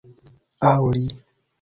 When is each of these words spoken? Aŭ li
Aŭ 0.71 0.89
li 1.03 1.07